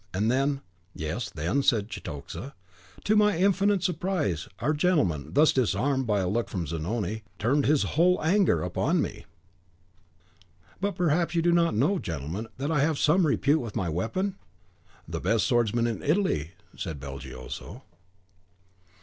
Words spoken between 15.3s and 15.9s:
swordsman